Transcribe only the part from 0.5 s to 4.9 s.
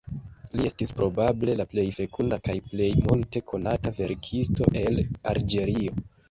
Li estis probable la plej fekunda kaj plej multe konata verkisto